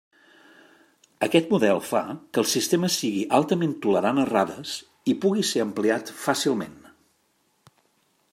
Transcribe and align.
Aquest 1.27 1.51
model 1.55 1.81
fa 1.89 2.01
que 2.13 2.41
el 2.43 2.47
sistema 2.53 2.89
sigui 2.95 3.21
altament 3.41 3.77
tolerant 3.87 4.23
a 4.23 4.25
errades 4.31 4.75
i 5.15 5.19
pugui 5.27 5.47
ser 5.53 5.63
ampliat 5.67 6.15
fàcilment. 6.25 6.77